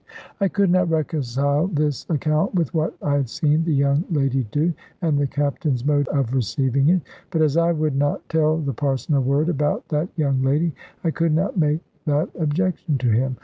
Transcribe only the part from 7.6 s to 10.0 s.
would not tell the Parson a word about